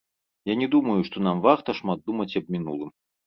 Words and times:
Я 0.51 0.55
не 0.61 0.69
думаю, 0.75 0.95
што 1.09 1.21
нам 1.27 1.43
варта 1.47 1.75
шмат 1.81 2.03
думаць 2.09 2.37
аб 2.43 2.49
мінулым. 2.57 2.89